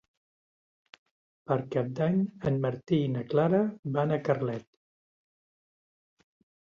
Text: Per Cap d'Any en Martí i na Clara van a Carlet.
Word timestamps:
Per 1.51 1.57
Cap 1.75 1.91
d'Any 1.99 2.17
en 2.51 2.57
Martí 2.65 3.01
i 3.09 3.11
na 3.17 3.23
Clara 3.35 3.61
van 3.99 4.15
a 4.17 4.21
Carlet. 4.31 4.69